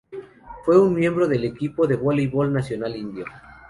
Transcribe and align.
Fue 0.65 0.81
un 0.81 0.95
miembro 0.95 1.27
del 1.27 1.43
equipo 1.45 1.85
de 1.85 1.95
voleibol 1.95 2.51
nacional 2.51 2.95
indio. 2.95 3.25